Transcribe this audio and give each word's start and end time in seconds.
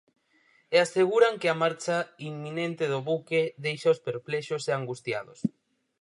E 0.75 0.77
aseguran 0.85 1.39
que 1.41 1.49
a 1.49 1.59
marcha 1.63 1.97
inminente 2.29 2.83
do 2.93 2.99
buque 3.09 3.41
déixaos 3.65 3.99
perplexos 4.07 4.63
e 4.71 4.71
angustiados. 4.79 5.39